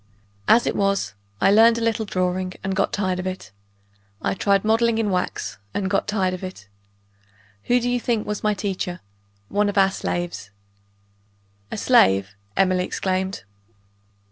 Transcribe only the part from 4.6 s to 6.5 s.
modeling in wax and got tired of